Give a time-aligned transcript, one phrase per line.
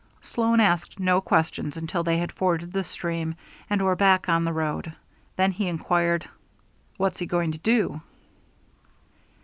[0.23, 3.35] Sloan asked no questions until they had forded the stream
[3.69, 4.91] and were back on the road.
[5.35, 6.27] Then he inquired,
[6.97, 8.01] "What's he going to do?"